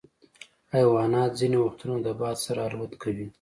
حیوانات 0.73 1.31
ځینې 1.39 1.57
وختونه 1.59 1.95
د 2.05 2.07
باد 2.19 2.37
سره 2.45 2.59
الوت 2.67 2.93
کوي. 3.03 3.27